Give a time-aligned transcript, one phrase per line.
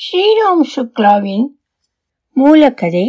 [0.00, 1.46] ஸ்ரீராம் சுக்லாவின்
[2.36, 3.08] மூலக்கதை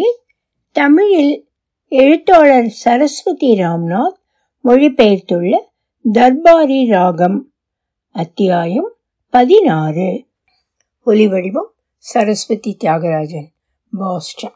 [0.71, 1.47] தமிழில்
[1.87, 4.17] எழுத்தாளர் சரஸ்வதி ராம்நாத்
[4.63, 5.57] மொழிபெயர்த்துள்ள
[6.13, 7.51] தர்பாரி ராகம்
[8.11, 8.91] அத்தியாயம்
[9.29, 10.25] பதினாறு.
[11.05, 13.47] ஒலிவடிவம் சரஸ்வதி தியாகராஜன்
[13.91, 14.53] பாஸ்டன்.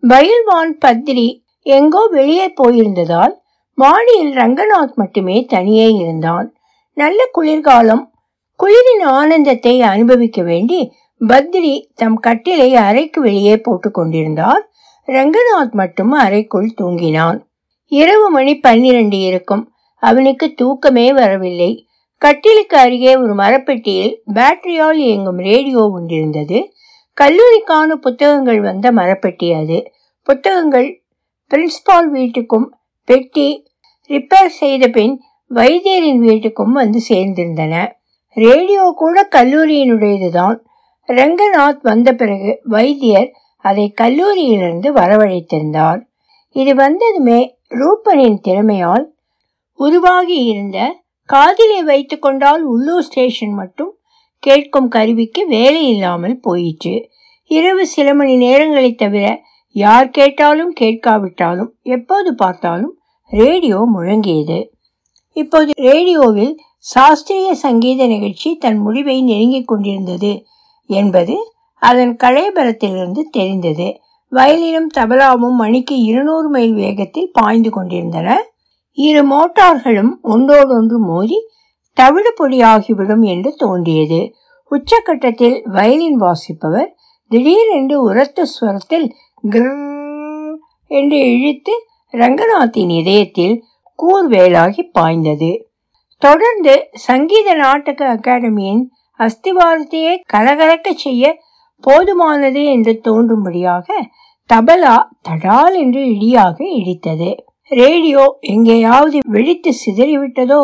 [0.00, 3.34] பயில்வான் பத்ரி எங்கோ வெளியே போயிருந்ததால்
[3.74, 6.54] மாடியில் ரங்கநாத் மட்டுமே தனியே இருந்தான்.
[6.92, 8.12] நல்ல குளிர்காலம்
[8.58, 10.92] குளிரின் ஆனந்தத்தை அனுபவிக்க வேண்டி
[11.28, 14.70] பத்ரி தம் கட்டிலை அறைக்கு வெளியே போட்டு கொண்டிருந்தார்
[15.06, 17.38] ரங்கநாத் மட்டும் அறைக்குள் தூங்கினான்.
[17.86, 19.72] இரவு மணி பன்னிரண்டு இருக்கும்.
[19.94, 21.86] அவனுக்கு தூக்கமே வரவில்லை.
[22.16, 26.70] கட்டிலுக்கு அருகே ஒரு மரப்பெட்டியில் பேட்டரியால் இயங்கும் ரேடியோ ஒன்றிருந்தது.
[27.20, 29.92] கல்லூரிக்கான புத்தகங்கள் வந்த மரப்பெட்டி அது.
[30.22, 31.02] புத்தகங்கள்
[31.50, 32.66] பிரின்ஸ்பால் வீட்டுக்கும்
[33.04, 33.66] பெட்டி
[34.08, 35.22] ரிப்பேர் செய்த பின்
[35.54, 37.92] வைத்தியரின் வீட்டுக்கும் வந்து சேர்ந்திருந்தன.
[38.28, 40.58] ரேடியோ கூட கல்லூரியினுடையதுதான்.
[41.18, 43.30] ரங்கநாத் வந்த பிறகு வைத்தியர்
[43.64, 46.00] அதை கல்லூரியிலிருந்து வரவழைத்திருந்தார்.
[46.56, 49.04] இது வந்ததுமே ரூபனின் திறமையால்
[49.74, 50.78] உருவாகி இருந்த
[51.24, 53.92] காதிலே வைத்துக்கொண்டால் உள்ளூர் ஸ்டேஷன் மட்டும்
[54.42, 56.94] கேட்கும் கருவிக்கு வேலை இல்லாமல் போயிற்று.
[57.50, 59.24] இரவு சில மணி நேரங்களை தவிர
[59.76, 62.94] யார் கேட்டாலும் கேட்காவிட்டாலும் எப்போது பார்த்தாலும்
[63.32, 64.58] ரேடியோ முழங்கியது.
[65.36, 66.54] இப்போது ரேடியோவில்
[66.94, 70.32] சாஸ்திரிய சங்கீத நிகழ்ச்சி தன் முடிவை நெருங்கிக் கொண்டிருந்தது.
[70.90, 71.34] என்பது
[71.82, 73.88] அதன் களையபரத்திலிருந்து தெரிந்தது.
[74.32, 78.28] வயலினும் தபலாவும் மணிக்கு இருநூறு மைல் வேகத்தில் பாய்ந்து கொண்டிருந்தன.
[78.98, 81.38] இரு மோட்டார்களும் ஒன்றோடொன்று மோதி
[81.96, 84.20] தவிடு பொடியாகிவிடும் என்று தோன்றியது.
[84.70, 86.90] உச்சக்கட்டத்தில் வயலின் வாசிப்பவர்
[87.30, 89.08] திடீரென்று உரத்த ஸ்வரத்தில்
[89.44, 89.72] கிர்
[90.90, 91.74] என்று இழுத்து
[92.14, 93.56] ரங்கநாத்தின் இதயத்தில்
[93.98, 95.50] கூர்வேலாகி பாய்ந்தது.
[96.22, 98.82] தொடர்ந்து சங்கீத நாட்டக அகாடமியின்
[99.20, 101.24] அஸ்திவாரத்தையே கலகலக்க செய்ய
[101.84, 103.86] போதுமானது என்று தோன்றும்படியாக
[104.50, 104.96] தபலா
[105.28, 107.30] தடால் என்று இடியாக இடித்தது.
[107.70, 110.62] ரேடியோ எங்கேயாவது வெடித்து சிதறிவிட்டதோ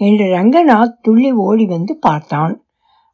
[0.00, 2.54] என்று ரங்கநாத் துள்ளி ஓடி வந்து பார்த்தான்.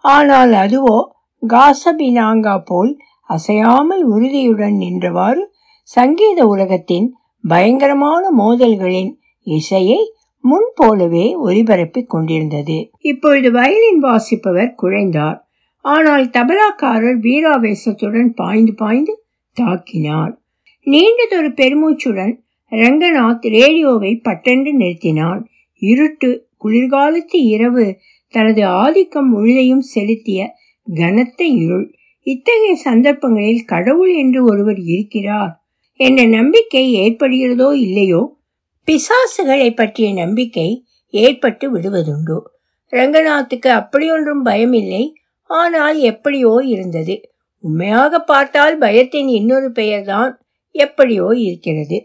[0.05, 0.97] ஆனால் அதுவோ
[1.43, 2.93] காசபினாங்கா போல்
[3.31, 5.43] அசையாமல் உறுதியுடன் நின்றவாறு
[5.89, 7.07] சங்கீத உலகத்தின்
[7.45, 9.13] பயங்கரமான மோதல்களின்
[9.47, 10.01] இசையை
[10.41, 12.91] முன் போலவே ஒலிபரப்பிக் கொண்டிருந்தது.
[12.99, 15.39] இப்பொழுது வயலின் வாசிப்பவர் குழைந்தார்.
[15.81, 19.25] ஆனால் தபலாக்காரர் வீராவேசத்துடன் பாய்ந்து பாய்ந்து
[19.61, 20.39] தாக்கினார்.
[20.87, 22.35] நீண்டதொரு பெருமூச்சுடன்
[22.71, 25.45] ரங்கநாத் ரேடியோவை பட்டென்று நிறுத்தினான்.
[25.75, 27.99] இருட்டு குளிர்காலத்து இரவு
[28.29, 30.55] தனது ஆதிக்கம் முழுதையும் செலுத்திய
[30.95, 31.95] கனத்த இருள்.
[32.23, 35.63] இத்தகைய சந்தர்ப்பங்களில் கடவுள் என்று ஒருவர் இருக்கிறார்.
[35.93, 38.38] என்ற நம்பிக்கை ஏற்படுகிறதோ இல்லையோ
[38.89, 42.41] பிசாசுகளை பற்றிய நம்பிக்கை ஏற்பட்டு விடுவதுண்டு?
[42.91, 45.13] ரங்கநாத்துக்கு அப்படியொன்றும் பயமில்லை.
[45.43, 47.31] ஆனால் எப்படியோ இருந்தது.
[47.61, 50.41] உண்மையாக பார்த்தால் பயத்தின் இன்னொரு பெயர்தான்
[50.71, 52.05] எப்படியோ இருக்கிறது.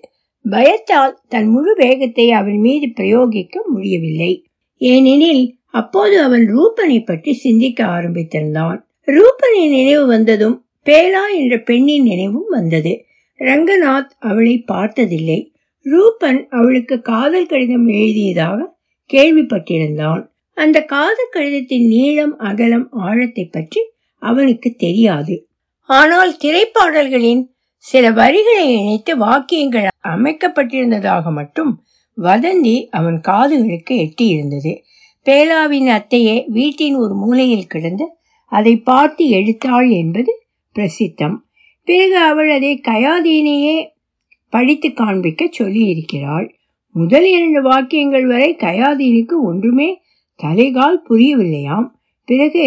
[0.50, 4.46] பயத்தால் தன் முழு வேகத்தை அவன் மீது பிரயோகிக்க முடியவில்லை.
[4.78, 8.80] ஏனெனில் அப்போது அவன் ரூபனை பற்றி சிந்திக்க ஆரம்பித்திருந்தான்.
[9.06, 13.06] ரூபனின் நினைவு வந்ததும் பேலா என்ற பெண்ணின் நினைவும் வந்தது.
[13.40, 15.53] ரங்கநாத் அவளை பார்த்ததில்லை.
[15.86, 18.60] ரூபன் அவளுக்கு காதல் கடிதம் எழுதியதாக
[19.10, 20.22] கேள்விப்பட்டிருந்தான்.
[20.58, 23.82] அந்த காதல் கடிதத்தின் நீளம் அகலம் ஆழத்தை பற்றி
[24.22, 25.36] அவனுக்கு தெரியாது.
[25.90, 27.44] ஆனால் திரைப்பாடல்களின்
[27.78, 31.72] சில வரிகளை இணைத்து வாக்கியங்கள் அமைக்கப்பட்டிருந்ததாக மட்டும்
[32.18, 34.74] வதந்தி அவன் காதுகளுக்கு எட்டியிருந்தது.
[35.26, 38.06] பேலாவின் அத்தையே வீட்டின் ஒரு மூலையில் கிடந்து
[38.52, 40.32] அதை பார்த்து எடுத்தாள் என்பது
[40.76, 41.36] பிரசித்தம்.
[41.88, 43.78] பிறகு அவள் அதை கயாதீனையே
[44.54, 46.48] படித்து காண்பிக்க சொல்லி இருக்கிறாள்
[46.96, 49.88] முதல் இரண்டு வாக்கியங்கள் வரை கயாதீனுக்கு ஒன்றுமே
[50.40, 51.88] தலைகால் புரியவில்லையாம்.
[52.30, 52.66] பிறகு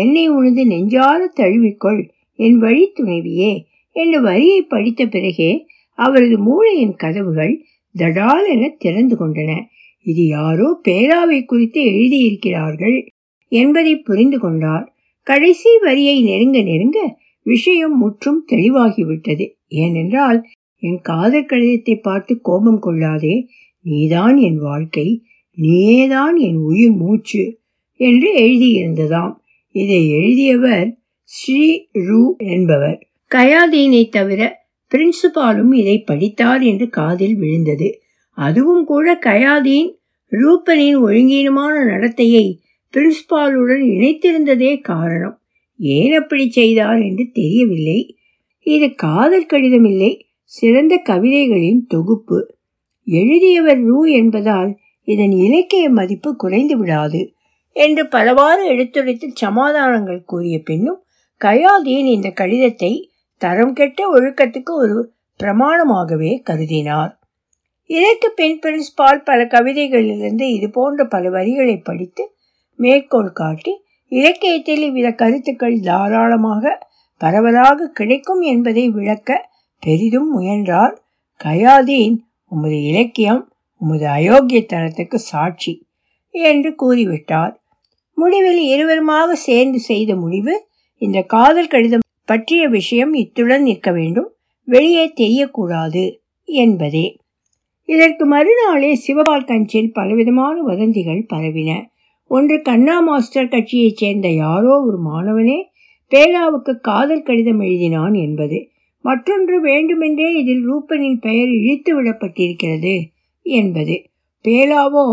[0.00, 2.02] என்னை உனது நெஞ்சார தழுவிக்கொள்
[2.44, 3.52] என் வழி துணைவியே
[3.96, 5.50] என்ற வரியை படித்த பிறகே
[5.98, 7.54] அவரது மூளையின் கதவுகள்
[7.94, 9.52] தடால் என திறந்து கொண்டன.
[10.10, 12.98] இது யாரோ பேராவை குறித்து எழுதியிருக்கிறார்கள்
[13.52, 14.86] என்பதை புரிந்து கொண்டார்.
[15.26, 16.98] கடைசி வரியை நெருங்க நெருங்க
[17.46, 19.46] விஷயம் முற்றும் தெளிவாகிவிட்டது.
[19.82, 20.38] ஏனென்றால்
[20.86, 23.48] என் காதல் கடிதத்தை பார்த்து கோபம் கொள்ளாதே.
[23.80, 25.22] நீதான் என் வாழ்க்கை.
[25.62, 27.58] நீயேதான் என் உயிர் மூச்சு
[27.92, 29.34] என்று எழுதியிருந்ததாம்.
[29.70, 33.08] இதை எழுதியவர் ஸ்ரீ ரூ என்பவர்.
[33.34, 38.00] கயாதீனை தவிர பிரின்சிபாலும் இதை படித்தார் என்று காதில் விழுந்தது.
[38.30, 39.90] அதுவும் கூட கயாதீன்
[40.32, 42.58] ரூபனின் ஒழுங்கீனமான நடத்தையை
[42.92, 45.40] பிரின்சிபாலுடன் இணைத்திருந்ததே காரணம்.
[45.78, 48.16] ஏன் அப்படி செய்தார் என்று தெரியவில்லை.
[48.62, 52.38] இது காதல் கடிதம் இல்லை சிறந்த கவிதைகளின் தொகுப்பு.
[53.06, 54.70] எழுதியவர் ரூ என்பதால்
[55.08, 57.22] இதன் இலக்கிய மதிப்பு குறைந்து விடாது
[57.76, 61.00] என்று பலவாறு எடுத்துரைத்து சமாதானங்கள் கூறிய பின்னும்
[61.40, 62.92] கயாதீன் இந்த கடிதத்தை
[63.40, 64.98] தரம் கெட்ட ஒழுக்கத்துக்கு ஒரு
[65.40, 67.12] பிரமாணமாகவே கருதினார்
[67.90, 72.24] இதற்கு பின் பிரின்ஸ்பால் பல கவிதைகளிலிருந்து இது போன்ற பல வரிகளை படித்து
[72.78, 73.72] மேற்கோள் காட்டி
[74.12, 76.72] இலக்கியத்தில் இவ்வித கருத்துக்கள் தாராளமாக
[77.20, 79.40] பரவலாக கிடைக்கும் என்பதை விளக்க
[79.84, 80.94] பெரிதும் முயன்றார்
[81.44, 82.16] கயாதீன்
[82.48, 83.42] உமது இலக்கியம்
[83.80, 85.86] உமது அயோக்கியத்தனத்துக்கு சாட்சி
[86.30, 87.54] என்று கூறிவிட்டார்.
[88.18, 90.54] முடிவில் இருவருமாக சேர்ந்து செய்த முடிவு
[91.02, 94.28] இந்த காதல் கடிதம் பற்றிய விஷயம் இத்துடன் நிற்க வேண்டும்.
[94.68, 96.04] வெளியே தெரியக்கூடாது
[96.48, 97.06] என்பதே.
[97.88, 101.70] இதற்கு மறுநாளே சிவபால் கஞ்சில் பலவிதமான வதந்திகள் பரவின.
[102.30, 105.58] ஒன்று கண்ணா மாஸ்டர் கட்சியைச் சேர்ந்த யாரோ ஒரு மாணவனே
[106.12, 108.58] பேலாவுக்கு காதல் கடிதம் எழுதினான் என்பது
[109.04, 112.94] மற்றொன்று வேண்டுமென்றே இதில் ரூபனின் பெயர் இழித்து விடப்பட்டிருக்கிறது
[113.42, 113.96] என்பது.
[114.44, 115.06] பேலாவோ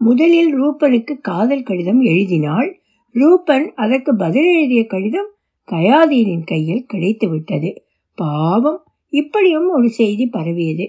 [0.00, 2.68] முதலில் ரூபனுக்கு காதல் கடிதம் எழுதினாள்.
[3.14, 5.30] ரூபன் அதற்கு பதில் எழுதிய கடிதம்
[5.68, 7.70] கயாதீனின் கையில் கிடைத்துவிட்டது
[8.14, 8.80] பாவம்
[9.12, 10.86] இப்படியும் ஒரு செய்தி பரவியது.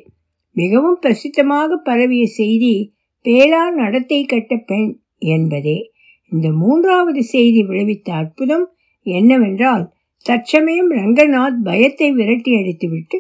[0.56, 2.73] மிகவும் பிரசித்தமாக பரவிய செய்தி
[3.25, 5.77] பேலா நடத்தை கட்ட பெண் என்பதே.
[6.31, 8.65] இந்த மூன்றாவது செய்தி விளைவித்த அற்புதம்
[9.06, 9.85] என்னவென்றால்
[10.25, 13.18] தற்சமயம் ரங்கநாத் பயத்தை விரட்டி அடித்துவிட்டு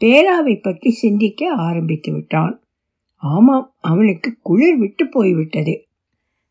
[0.00, 2.62] பேராவை பற்றி சிந்திக்க ஆரம்பித்து விட்டான்.
[3.16, 5.88] ஆமாம் அவனுக்கு குளிர் விட்டு போய்விட்டது.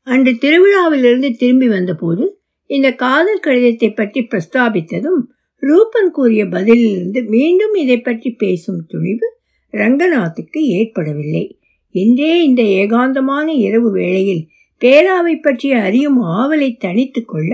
[0.03, 5.21] அன்று திருவிழாவிலிருந்து திரும்பி வந்தபோது இந்த காதல் கடிதத்தை பற்றி பிரஸ்தாபித்ததும்
[5.55, 9.27] ரூபன் கூறிய பதிலிலிருந்து மீண்டும் இதை பற்றி பேசும் துணிவு
[9.71, 11.59] ரங்கநாத்துக்கு ஏற்படவில்லை.
[11.91, 14.47] என்றே இந்த ஏகாந்தமான இரவு வேளையில்
[14.81, 17.51] பேராவை பற்றிய அறியும் ஆவலை தனித்து கொள்ள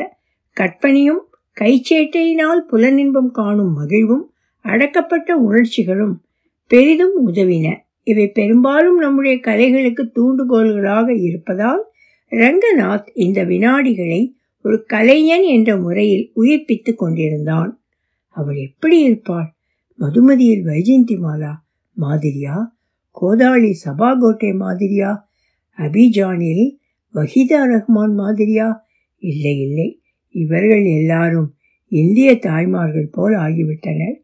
[0.58, 1.25] கற்பனையும்
[1.62, 6.22] கைச்சேட்டையினால் புலனின்பம் காணும் மகிழ்வும் அடக்கப்பட்ட உணர்ச்சிகளும்
[6.68, 7.76] பெரிதும் உதவின.
[8.04, 11.86] இவை பெரும்பாலும் நம்முடைய கலைகளுக்கு தூண்டுகோல்களாக இருப்பதால்
[12.30, 17.80] ரங்கநாத் இந்த வினாடிகளை ஒரு கலைஞன் என்ற முறையில் உயிர்ப்பித்து கொண்டிருந்தான்.
[18.28, 19.54] அவள் எப்படி இருப்பாள்?
[20.00, 21.52] மதுமதியில் வைஜெயந்தி மாலா
[21.94, 22.76] மாதிரியா?
[23.12, 25.30] கோதாளி சபாகோட்டை மாதிரியா?
[25.78, 26.76] அபிஜானில்
[27.14, 28.86] வஹீதா ரஹ்மான் மாதிரியா?
[29.18, 30.00] இல்லை இல்லை.
[30.36, 31.54] இவர்கள் எல்லாரும்
[31.88, 34.16] இந்திய தாய்மார்கள் போல் ஆகிவிட்டனர்.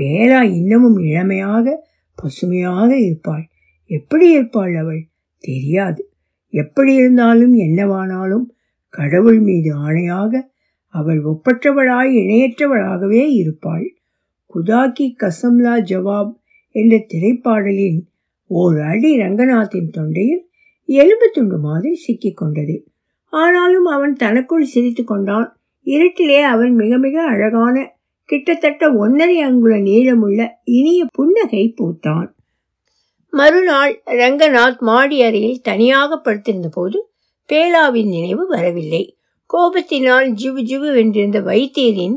[0.00, 3.48] பேரா இன்னமும் இளமையாக பசுமையாக இருப்பாள்.
[3.86, 5.08] எப்படி இருப்பாள் அவள்?
[5.38, 6.10] தெரியாது.
[6.48, 8.44] எப்படி இருந்தாலும் என்னவானாலும்
[8.88, 10.40] கடவுள் மீது ஆணையாக
[10.86, 13.94] அவள் ஒப்பற்றவளாய் இணையற்றவளாகவே இருப்பாள்.
[14.54, 16.32] குதாக்கி கசம்லா ஜவாப்
[16.70, 18.00] என்ற திரைப்பாடலின்
[18.46, 20.44] ஓர் அடி ரங்கநாத்தின் தொண்டையில்
[20.84, 22.86] எலும்பு துண்டு மாதிரி சிக்கிக் கொண்டது.
[23.32, 25.48] ஆனாலும் அவன் தனக்குள் சிரித்து கொண்டான்.
[25.84, 32.28] இருட்டிலே அவன் மிக மிக அழகான கிட்டத்தட்ட ஒன்னரை அங்குல நீளமுள்ள இனிய புன்னகை பூத்தான்.
[33.30, 37.10] மறுநாள் ரங்கநாத் மாடி அறையில் தனியாக படுத்திருந்த போது
[37.48, 39.16] பேலாவின் நினைவு வரவில்லை.
[39.54, 42.16] கோபத்தினால் ஜிவு ஜிவு வென்றிருந்த வைத்தியரின்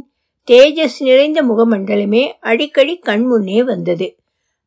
[0.51, 4.15] தேஜஸ் நிறைந்த முகமண்டலமே அடிக்கடி கண்முன்னே வந்தது.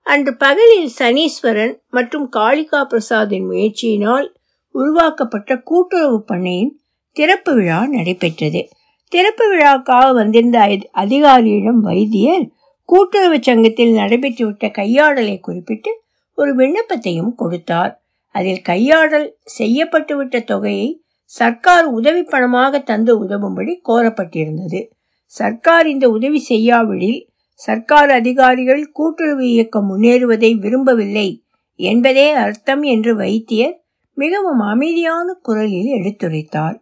[0.03, 4.37] அன்று பகலில் சனீஸ்வரன் மற்றும் காளிகா பிரசாத்தின் முயற்சியினால்
[4.75, 6.73] உருவாக்கப்பட்ட கூட்டுறவு பண்ணையின்
[7.13, 8.69] திறப்பு விழா நடைபெற்றது.
[9.09, 10.59] திறப்பு விழாக்காக வந்திருந்த
[10.93, 12.51] அதிகாரியிடம் வைத்தியர்
[12.85, 15.91] கூட்டுறவு சங்கத்தில் நடைபெற்றுவிட்ட கையாடலை குறிப்பிட்டு
[16.35, 18.01] ஒரு விண்ணப்பத்தையும் கொடுத்தார்.
[18.31, 24.81] அதில் கையாடல் செய்யப்பட்டுவிட்ட தொகையை சர்க்கார் உதவி பணமாக தந்து உதவும்படி கோரப்பட்டிருந்தது.
[25.27, 31.45] சர்க்கார் இந்த உதவி செய்யாவிடில் சர்க்கார் அதிகாரிகள் கூட்டுறவு இயக்கம் முன்னேறுவதை விரும்பவில்லை
[31.77, 33.83] என்பதே அர்த்தம் என்று வைத்தியர்
[34.19, 36.79] மிகவும் அமைதியான குரலில் எடுத்துரைத்தார்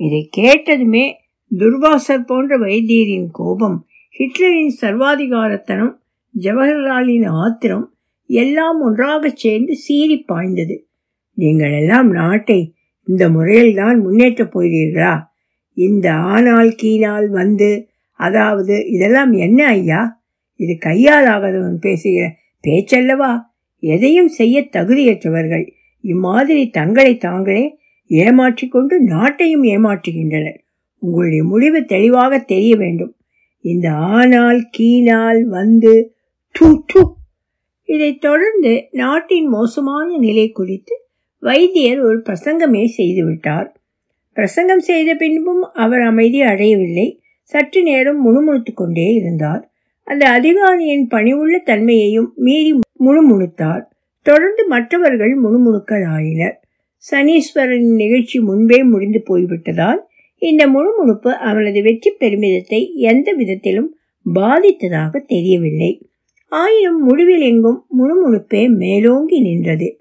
[0.00, 1.04] இதை கேட்டதுமே
[1.50, 3.78] துர்வாசர் போன்ற வைத்தியரின் கோபம்
[4.14, 5.92] ஹிட்லரின் சர்வாதிகாரத்தனம்
[6.34, 7.86] ஜவஹர்லாலின் ஆத்திரம்
[8.30, 10.76] எல்லாம் ஒன்றாக சேர்ந்து சீறி பாய்ந்தது.
[11.38, 12.60] நீங்கள் எல்லாம் நாட்டை
[13.08, 15.14] இந்த முறையில் தான் முன்னேற்றப் போகிறீர்களா?
[15.76, 17.70] இந்த ஆனால் கீனால் வந்து
[18.20, 20.00] அதாவது இதெல்லாம் என்ன ஐயா?
[20.60, 22.24] இது கையாலாகாதவன் பேசுகிற
[22.64, 23.32] பேச்சல்லவா?
[23.82, 25.64] எதையும் செய்ய தகுதியற்றவர்கள்.
[26.02, 27.78] இம்மாதிரி தங்களை தாங்களே
[28.08, 30.58] ஏமாற்றிக்கொண்டு நாட்டையும் ஏமாற்றுகின்றனர்.
[30.98, 33.16] உங்களுடைய முடிவு தெளிவாக தெரிய வேண்டும்.
[33.60, 36.14] இந்த ஆனால் கீனால் வந்து
[36.52, 37.14] டூ டூ
[37.82, 41.06] இதைத் தொடர்ந்து நாட்டின் மோசமான நிலை குறித்து
[41.38, 43.66] வைத்தியர் ஒரு பிரசங்கமே செய்துவிட்டார்.
[44.32, 47.22] பிரசங்கம் செய்த பின்பும் அவர் அமைதி அடையவில்லை.
[47.42, 49.70] சற்று நேரம் முணுமுணுத்து கொண்டே இருந்தார்.
[50.04, 53.82] அந்த அதிகாரியின் பணிவுள்ள தன்மையையும் மீறி முணுமுணுத்தார்.
[54.22, 56.60] தொடர்ந்து மற்றவர்கள் முணுமுணுக்கள் ஆயினர்
[57.10, 60.06] சனீஸ்வரனின் நிகழ்ச்சி முன்பே முடிந்து போய்விட்டதால்
[60.38, 63.96] இந்த முணுமுணுப்பு அவனது வெற்றி பெருமிதத்தை எந்த விதத்திலும்
[64.34, 66.06] பாதித்ததாக தெரியவில்லை.
[66.48, 70.00] ஆயினும் முடிவில் எங்கும் முணுமுணுப்பே மேலோங்கி நின்றது.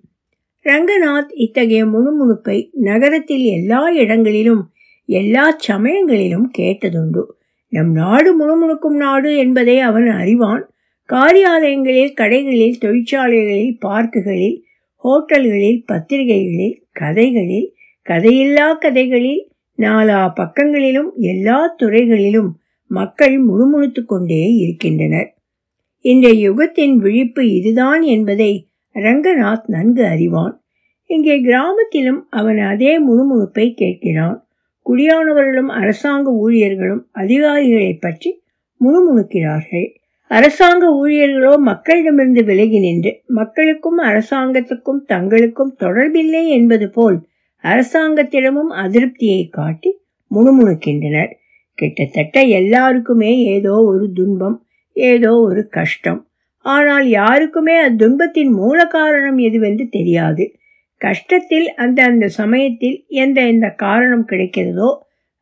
[0.63, 4.71] ரங்கநாத் இத்தகைய முணுமுணுப்பை நகரத்தில் எல்லா இடங்களிலும்
[5.05, 7.23] எல்லா சமயங்களிலும் கேட்டதுண்டு.
[7.67, 10.70] நம் நாடு முணுமுணுக்கும் நாடு என்பதை அவன் அறிவான்.
[11.11, 14.57] காரியாலயங்களில் கடைகளில் தொழிற்சாலைகளில் பார்க்குகளில்
[15.03, 17.73] ஹோட்டல்களில் பத்திரிகைகளில் கதைகளில்
[18.09, 25.35] கதையில்லா கதைகளில் நாலா பக்கங்களிலும் எல்லா துறைகளிலும் மக்கள் முணுமுணுத்து கொண்டே இருக்கின்றனர்.
[26.01, 30.55] இந்த யுகத்தின் விழிப்பு இதுதான் என்பதை ரங்கநாத் நன்கு அறிவான்.
[31.05, 34.37] இங்கே கிராமத்திலும் அவன் அதே முணுமுணுப்பை கேட்கிறான்.
[34.85, 38.41] குடியானவர்களும் அரசாங்க ஊழியர்களும் அதிகாரிகளை பற்றி
[38.81, 39.89] முணுமுணுக்கிறார்கள்.
[40.31, 47.17] அரசாங்க ஊழியர்களோ மக்களிடமிருந்து விலகி நின்று மக்களுக்கும் அரசாங்கத்துக்கும் தங்களுக்கும் தொடர்பில்லை என்பது போல்
[47.63, 51.31] அரசாங்கத்திடமும் அதிருப்தியை காட்டி முணுமுணுக்கின்றனர்.
[51.73, 54.57] கிட்டத்தட்ட எல்லாருக்குமே ஏதோ ஒரு துன்பம்
[54.91, 56.27] ஏதோ ஒரு கஷ்டம்.
[56.59, 60.53] ஆனால் யாருக்குமே அத்துன்பத்தின் மூல காரணம் எதுவென்று தெரியாது.
[61.01, 64.89] கஷ்டத்தில் அந்த அந்த சமயத்தில் எந்த எந்த காரணம் கிடைக்கிறதோ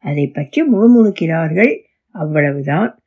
[0.03, 1.73] அதை பற்றி முணுமுணுக்கிறார்கள்.
[2.15, 2.98] அவ்வளவுதான்.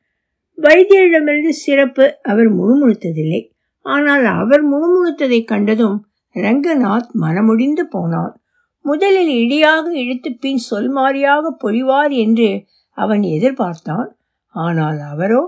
[0.58, 3.50] வைத்தியரிடமிருந்து சிறப்பு அவர் முணுமுணுத்ததில்லை.
[3.80, 8.34] ஆனால் அவர் முணுமுணுத்ததை கண்டதும் ரங்கநாத் மனமுடிந்து போனான்.
[8.80, 14.08] முதலில் இடியாக இழுத்து பின் சொல்மாரியாக பொழிவார் என்று அவன் எதிர்பார்த்தான்.
[14.46, 15.42] ஆனால் அவரோ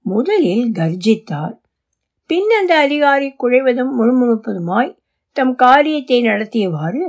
[0.00, 1.54] முதலில் கர்ஜித்தார்.
[2.26, 4.96] பின் அந்த அதிகாரி குழைவதும் முணுமுணுப்பதுமாய்
[5.32, 7.02] தம் காரியத்தை நடத்தியவாறு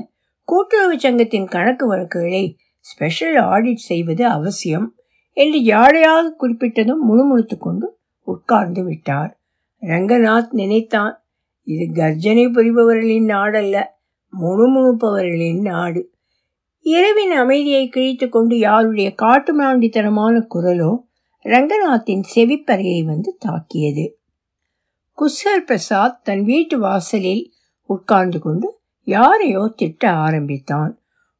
[0.43, 4.87] கூட்டுறவு சங்கத்தின் கணக்கு வழக்குகளை ஸ்பெஷல் ஆடிட் செய்வது அவசியம்.
[5.41, 7.87] என்று யாழையாக குறிப்பிட்டதும் முணுமுணுத்து கொண்டு
[8.23, 9.31] உட்கார்ந்து விட்டார்.
[9.81, 11.15] ரங்கநாத் நினைத்தான்
[11.63, 13.75] இது கர்ஜனை புரிபவர்களின் நாடல்ல
[14.41, 16.01] முணுமுணுப்பவர்களின் நாடு.
[16.79, 20.91] இரவின் அமைதியை கிழித்து கொண்டு யாருடைய காட்டு மாண்டித்தனமான குரலோ
[21.43, 24.05] ரங்கநாத்தின் செவிப்பறையை வந்து தாக்கியது.
[25.17, 27.51] குஸ்கர் பிரசாத் தன் வீட்டு வாசலில்
[27.85, 28.67] உட்கார்ந்து கொண்டு
[29.03, 30.93] யாரையோ திட்ட ஆரம்பித்தான்.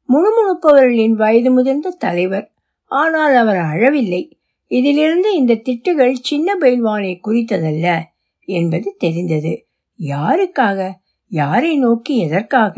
[0.08, 2.46] முணுமுணுப்பவர்களின் வயது முதிர்ந்த தலைவர்
[2.92, 4.22] ஆனால் அவர் அழவில்லை.
[4.70, 7.86] இதிலிருந்து இந்த திட்டுகள் சின்ன பயில்வானை குறித்ததல்ல
[8.48, 9.66] என்பது தெரிந்தது.
[9.98, 10.90] யாருக்காக?
[11.30, 12.76] யாரை நோக்கி எதற்காக?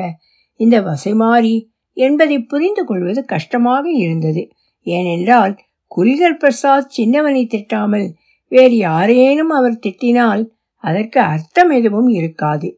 [0.61, 1.54] இந்த வசைமாறி
[1.97, 4.42] என்பதை புரிந்து கொள்வது கஷ்டமாக இருந்தது.
[4.87, 5.54] ஏனென்றால்
[5.97, 8.06] குல்கர் பிரசாத் சின்னவனை திட்டாமல்
[8.52, 10.42] வேறு யாரேனும் அவர் திட்டினால்
[10.85, 12.68] அதற்கு அர்த்தம் எதுவும் இருக்காது.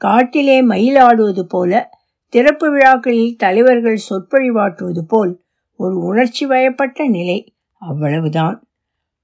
[0.00, 1.72] காட்டிலே மயிலாடுவது போல
[2.28, 5.32] திறப்பு விழாக்களில் தலைவர்கள் சொற்பொழிவாற்றுவது போல்
[5.76, 8.68] ஒரு உணர்ச்சி வயப்பட்ட நிலை அவ்வளவுதான்.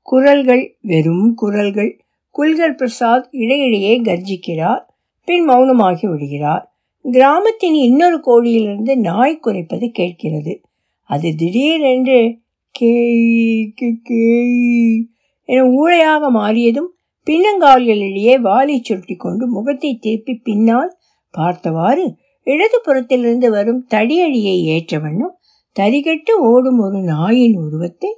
[0.03, 2.05] குரல்கள் வெறும் குரல்கள்.
[2.39, 4.87] குல்கர் பிரசாத் இடையிடையே கர்ஜிக்கிறார்
[5.25, 6.75] பின் மௌனமாகி விடுகிறார்.
[7.03, 10.61] கிராமத்தின் இன்னொரு கோடியிலிருந்து நாய் குறைப்பது கேட்கிறது.
[11.03, 12.39] அது திடீரென்று
[12.71, 15.09] கேய் கேய்
[15.45, 16.91] என ஊழையாக மாறியதும்
[17.27, 20.97] பின்னங்கால்களிடையே வாலை சுருட்டி கொண்டு முகத்தை திருப்பி பின்னால்
[21.31, 25.40] பார்த்தவாறு இடது புறத்திலிருந்து வரும் தடியடியை ஏற்ற வண்ணம்
[25.79, 28.15] தரிகட்டு ஓடும் ஒரு நாயின் உருவத்தை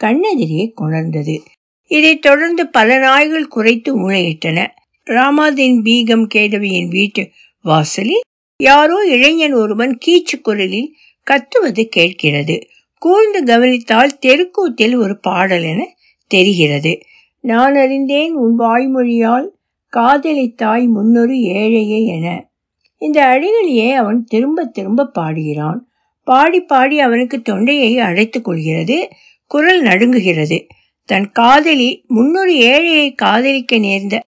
[0.00, 1.42] கண்ணெதிரே கொணர்ந்தது.
[1.88, 4.66] இதைத் தொடர்ந்து பல நாய்கள் குறைத்து ஊழையிட்டன
[5.04, 7.28] ராமாதீன் பீகம் கேதவியின் வீட்டு
[7.62, 8.20] வாசலில்
[8.62, 10.94] யாரோ இளைஞன் ஒருவன் கீச்சு குரலில்
[11.30, 12.66] கத்துவது கேட்கிறது.
[12.98, 15.96] கூர்ந்து கவனித்தால் தெருக்கூத்தில் ஒரு பாடல் என
[16.26, 16.98] தெரிகிறது.
[17.40, 19.54] நான் அறிந்தேன் உன் வாய்மொழியால்
[19.96, 22.50] காதலித்தாய் முன்னொரு ஏழையே என.
[22.98, 25.88] இந்த அடிகளையே அவன் திரும்ப திரும்ப பாடுகிறான்.
[26.26, 29.08] பாடி பாடி அவனுக்கு தொண்டையை அழைத்துக் கொள்கிறது
[29.46, 30.66] குரல் நடுங்குகிறது.
[31.04, 34.22] தன் காதலி முன்னொரு ஏழையை காதலிக்க நேர்ந்த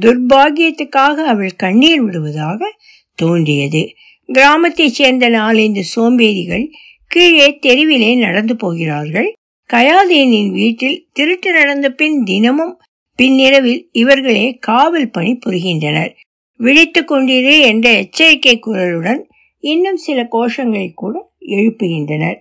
[0.00, 2.76] துர்பாகியத்துக்காக அவள் கண்ணீர் விடுவதாக
[3.14, 3.88] தோன்றியது.
[4.32, 6.70] கிராமத்தைச் சேர்ந்த நாலந்து சோம்பேறிகள்
[7.06, 9.32] கீழே தெருவிலே நடந்து போகிறார்கள்.
[9.72, 12.78] கயாதேனின் வீட்டில் திருட்டு நடந்த பின் தினமும்
[13.16, 16.14] பின்னிரவில் இவர்களே காவல் பணி புரிகின்றனர்.
[16.56, 19.22] விழித்துக் கொண்டிரு என்ற எச்சரிக்கை குரலுடன்
[19.60, 22.36] இன்னும் சில கோஷங்களை கூட எழுப்புகின்றனர்.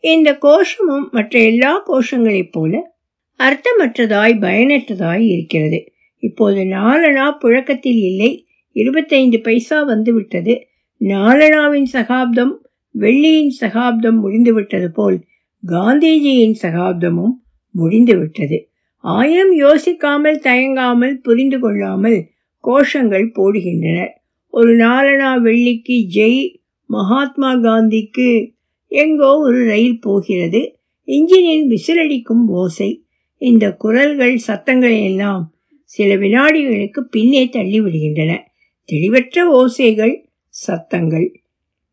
[0.00, 2.94] இந்த கோஷமும் மற்ற எல்லா கோஷங்களைப் போல
[3.40, 5.84] அர்த்தமற்றதாய் பயனற்றதாய் இருக்கிறது.
[6.16, 8.46] இப்போது நாலனா புழக்கத்தில் இல்லை.
[8.72, 10.66] இருபத்தைந்து பைசா வந்துவிட்டது.
[11.00, 15.24] நாலனாவின் சகாப்தம் வெள்ளியின் சகாப்தம் முடிந்துவிட்டது போல்
[15.66, 17.34] காந்திஜியின் சகாப்தமும்
[17.70, 18.68] முடிந்துவிட்டது.
[18.96, 22.28] ஆயிரம் யோசிக்காமல் தயங்காமல் புரிந்து கொள்ளாமல்
[22.64, 24.12] கோஷங்கள் போடுகின்றனர்.
[24.48, 28.54] ஒரு நாலனா வெள்ளிக்கு ஜெய் மகாத்மா காந்திக்கு
[28.86, 30.78] எங்கோ ஒரு ரயில் போகிறது.
[31.06, 33.04] இன்ஜினின் விசிலடிக்கும் ஓசை.
[33.36, 38.38] இந்த குரல்கள் சத்தங்களை எல்லாம் சில வினாடிகளுக்கு பின்னே தள்ளிவிடுகின்றன.
[38.84, 41.40] தெளிவற்ற ஓசைகள் சத்தங்கள்.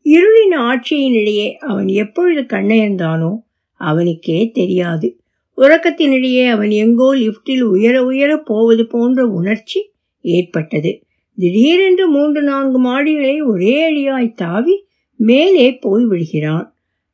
[0.04, 3.36] இருளின் ஆட்சியினிடையே அவன் எப்பொழுது கண்ணயர்ந்தானோ
[3.74, 5.18] அவனுக்கே தெரியாது.
[5.58, 11.04] உறக்கத்தினிடையே அவன் எங்கோ லிப்டில் உயர உயர போவது போன்ற உணர்ச்சி ஏற்பட்டது.
[11.36, 14.86] திடீரென்று மூன்று நான்கு மாடிகளை ஒரே அடியாய் தாவி
[15.16, 16.68] மேலே போய் விடுகிறான்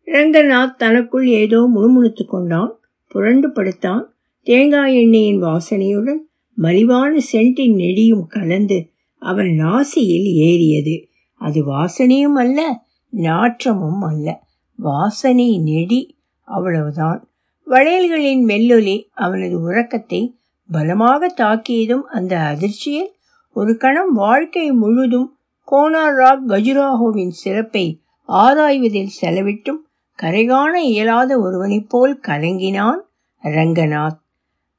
[0.08, 2.80] ரங்கநாத் தனக்குள் ஏதோ முணுமுணுத்து கொண்டான்.
[3.08, 4.14] புரண்டு படுத்தான்.
[4.44, 6.22] தேங்காய் எண்ணெயின் வாசனையுடன்
[6.58, 8.90] மலிவான சென்ட்டின் நெடியும் கலந்து
[9.22, 11.08] அவன் நாசியில் ஏறியது.
[11.36, 14.44] அது வாசனையும் அல்ல நாற்றமும் அல்ல.
[14.76, 17.30] வாசனை நெடி அவ்வளவுதான்.
[17.68, 20.36] வளையல்களின் மெல்லொலி அவனது உறக்கத்தை
[20.72, 23.12] பலமாக தாக்கியதும் அந்த அதிர்ச்சியில்
[23.60, 25.30] ஒரு கணம் வாழ்க்கை முழுதும்
[25.68, 27.86] கோனாராக் கஜுராஹோவின் சிறப்பை
[28.30, 29.82] ஆராய்வதில் செலவிட்டும்
[30.20, 33.02] கரைகாண இயலாத ஒருவனைப் போல் கலங்கினான்
[33.44, 34.20] ரங்கநாத்.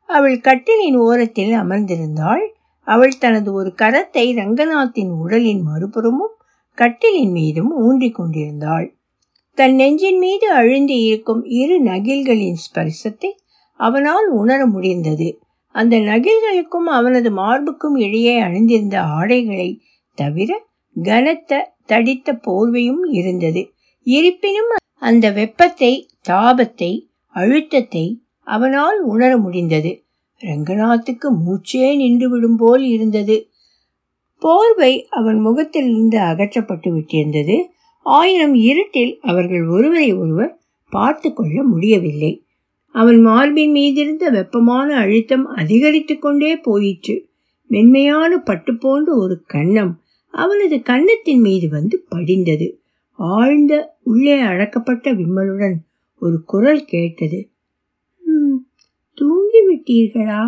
[0.08, 2.44] அவள் கட்டிலின் ஓரத்தில் அமர்ந்திருந்தாள்.
[2.87, 6.37] அவள் தனது ஒரு கரத்தை ரங்கநாத்தின் உடலின் மறுபுறமும்
[6.78, 8.88] கட்டிலின் மீதும் ஊன்றிக் கொண்டிருந்தாள்.
[9.58, 13.30] தன் நெஞ்சின் மீது அழுந்தி இருக்கும் இரு நகில்களின் ஸ்பரிசத்தை
[13.80, 15.28] அவனால் உணர முடிந்தது.
[15.74, 19.82] அந்த நகைகளுக்கும் அவனது மார்புக்கும் இடையே அணிந்திருந்த ஆடைகளை
[20.14, 20.50] தவிர
[20.96, 23.62] கனத்த தடித்த போர்வையும் இருந்தது.
[24.06, 24.70] இருப்பினும்
[25.02, 25.92] அந்த வெப்பத்தை
[26.28, 26.92] தாபத்தை
[27.34, 30.04] அழுத்தத்தை அவனால் உணர முடிந்தது.
[30.40, 33.36] ரங்கநாத்துக்கு மூச்சே நின்று விடும் போல் இருந்தது.
[34.42, 37.56] போர்வை அவன் முகத்திலிருந்து அகற்றப்பட்டு விட்டிருந்தது.
[38.06, 40.52] ஆயினும் இருட்டில் அவர்கள் ஒருவரை ஒருவர்
[40.92, 42.32] பார்த்து கொள்ள முடியவில்லை.
[42.92, 47.28] அவன் மார்பின் மீதிருந்த வெப்பமான அழுத்தம் அதிகரித்து கொண்டே போயிற்று.
[47.66, 49.92] மென்மையான பட்டு போன்ற ஒரு கன்னம்
[50.30, 52.80] அவனது கன்னத்தின் மீது வந்து படிந்தது.
[53.12, 55.75] ஆழ்ந்த உள்ளே அடக்கப்பட்ட விம்மலுடன்
[56.18, 57.50] ஒரு குரல் கேட்டது.
[59.14, 60.44] தூங்கிவிட்டீர்களா?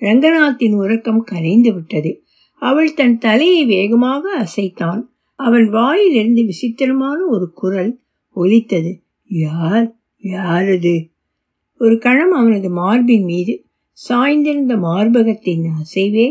[0.00, 2.22] ரங்கநாத்தின் உறக்கம் கரைந்து விட்டது.
[2.52, 5.02] அவள் தன் தலையை வேகமாக அசைத்தான்.
[5.34, 9.02] அவன் வாயிலிருந்து விசித்திரமான ஒரு குரல் ஒலித்தது.
[9.26, 9.96] யார்?
[10.22, 11.14] யாரது?
[11.80, 13.54] ஒரு கணம் அவனது மார்பின் மீது
[14.08, 16.26] சாய்ந்திருந்த மார்பகத்தின் அசைவே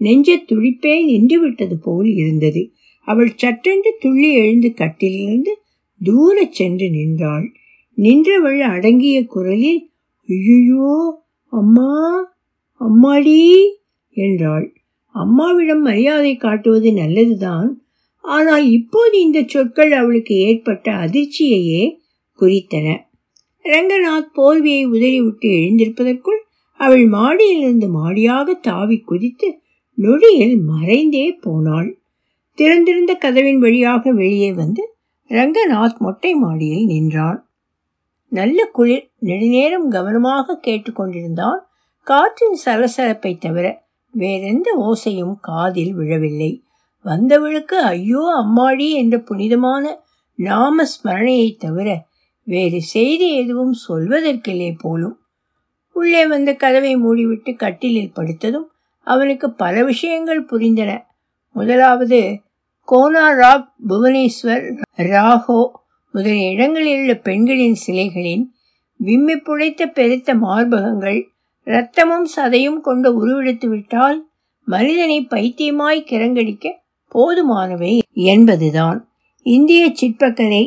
[0.00, 2.62] நெஞ்ச துடிப்பே நின்று விட்டது போல் இருந்தது.
[3.08, 5.52] அவள் சற்றென்று துள்ளி எழுந்து கட்டிலிருந்து
[6.00, 7.46] தூர சென்று நின்றாள்.
[7.94, 9.82] நின்றவள் அடங்கிய குரலில்
[10.28, 10.90] ஐயோ
[11.52, 11.92] அம்மா
[12.80, 13.40] அம்மாடி
[14.16, 14.66] என்றாள்.
[15.14, 17.70] அம்மாவிடம் மரியாதை காட்டுவது நல்லதுதான்.
[18.24, 21.82] ஆனால் இப்போது இந்த சொற்கள் அவளுக்கு ஏற்பட்ட அதிர்ச்சியையே
[22.38, 23.05] குறித்தன.
[23.66, 26.40] ரங்கநாத் போர்வியை உதறிவிட்டு எழுந்திருப்பதற்குள்
[26.72, 29.60] அவள் மாடியிலிருந்து மாடியாக தாவி குதித்து
[29.94, 31.98] நொடியில் மறைந்தே போனாள்.
[32.54, 34.94] திறந்திருந்த கதவின் வழியாக வெளியே வந்து
[35.28, 37.48] ரங்கநாத் மொட்டை மாடியில் நின்றான்.
[38.28, 41.58] நல்ல குளிர் நெடுநேரம் கவனமாக கேட்டுக்கொண்டிருந்தான்
[42.02, 46.62] காற்றின் சலசலப்பை தவிர வேறெந்த ஓசையும் காதில் விழவில்லை.
[47.04, 49.84] வந்தவளுக்கு ஐயோ அம்மாடி என்ற புனிதமான
[50.34, 52.05] நாம ஸ்மரணையை தவிர
[52.46, 55.18] வேறு செய்தி எதுவும் சொல்வதற்கில்லை போலும்.
[55.92, 58.68] உள்ளே வந்த கதவை மூடிவிட்டு கட்டிலில் படுத்ததும்
[59.06, 60.90] அவனுக்கு பல விஷயங்கள் புரிந்தன.
[61.52, 62.40] முதலாவது
[62.84, 64.64] கோனா ராக் புவனேஸ்வர்
[64.96, 65.70] ராகோ
[66.12, 68.44] முதலிய இடங்களில் உள்ள பெண்களின் சிலைகளின்
[68.96, 71.22] விம்மி புடைத்த பெருத்த மார்பகங்கள்
[71.64, 74.28] இரத்தமும் சதையும் கொண்டு உருவெடுத்து விட்டால்
[74.64, 76.72] மனிதனை பைத்தியமாய் கிறங்கடிக்க
[77.14, 79.08] போதுமானவை என்பதுதான்.
[79.42, 80.64] இந்திய சிற்பக்கலை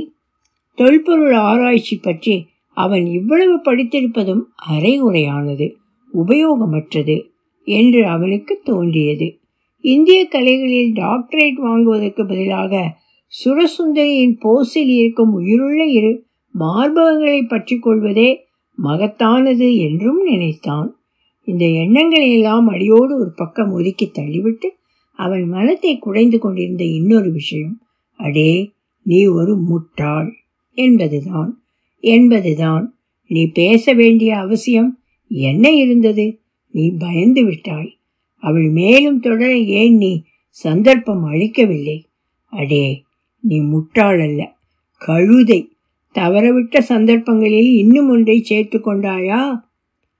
[0.79, 5.75] தொல்பொருள் ஆராய்ச்சி பற்றி அவன் இவ்வளவு படித்திருப்பதும் அரைகுறையானது
[6.13, 7.17] உபயோகமற்றது
[7.63, 9.39] என்று அவனுக்கு தோன்றியது.
[9.81, 12.97] இந்திய கலைகளில் டாக்டரேட் வாங்குவதற்கு பதிலாக
[13.33, 16.25] சுரசுந்தரியின் போஸில் இருக்கும் உயிருள்ள இரு
[16.59, 18.29] மார்பகங்களை பற்றி கொள்வதே
[18.77, 20.89] மகத்தானது என்றும் நினைத்தான்.
[21.43, 24.69] இந்த எண்ணங்களை எல்லாம் அடியோடு ஒரு பக்கம் ஒதுக்கி தள்ளிவிட்டு
[25.19, 27.75] அவன் மனத்தை குடைந்து கொண்டிருந்த இன்னொரு விஷயம்.
[28.19, 28.51] அடே
[29.05, 30.29] நீ ஒரு முட்டாள்.
[30.79, 31.61] என்பதுதான்
[31.99, 32.97] என்பதுதான்.
[33.27, 36.39] நீ பேச வேண்டிய அவசியம் என்ன இருந்தது?
[36.71, 37.97] நீ பயந்து விட்டாய்.
[38.39, 42.05] அவள் மேலும் தொடர ஏன் நீ சந்தர்ப்பம் அளிக்கவில்லை?
[42.45, 43.03] அடே
[43.39, 44.55] நீ முட்டாள் அல்ல.
[44.97, 45.69] கழுதை.
[46.15, 49.61] தவறவிட்ட சந்தர்ப்பங்களில் இன்னும் ஒன்றை சேர்த்து கொண்டாயா?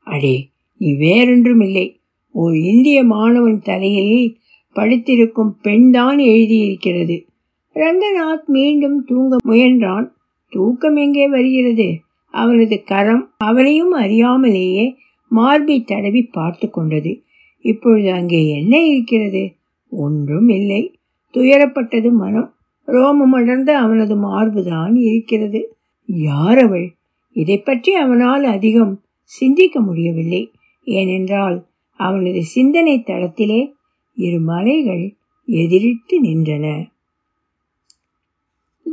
[0.03, 1.99] அடே நீ வேறொன்றும் இல்லை
[2.31, 4.37] ஓர் இந்திய மாணவன் தலையில்
[4.75, 7.25] படித்திருக்கும் பெண்தான் எழுதியிருக்கிறது.
[7.73, 10.13] ரங்கநாத் மீண்டும் தூங்க முயன்றான்.
[10.49, 11.99] தூக்கம் எங்கே வருகிறது?
[12.31, 14.95] அவனது கரம் அவனையும் அறியாமலேயே
[15.27, 17.23] மார்பை தடவி பார்த்து கொண்டது.
[17.59, 19.55] இப்பொழுது அங்கே என்ன இருக்கிறது?
[19.89, 20.99] ஒன்றும் இல்லை.
[21.33, 22.53] துயரப்பட்டது மனம்.
[22.87, 25.75] ரோமம் அடர்ந்த அவனது மார்புதான் இருக்கிறது.
[26.05, 26.95] யார் அவள்?
[27.31, 30.51] இதை பற்றி அவனால் அதிகம் சிந்திக்க முடியவில்லை.
[30.83, 33.73] ஏனென்றால் அவனது சிந்தனை தளத்திலே
[34.15, 36.87] இரு மலைகள் எதிரிட்டு நின்றன.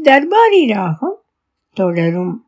[0.02, 1.15] தர்பாரி ராகம்
[1.76, 2.45] Tuh.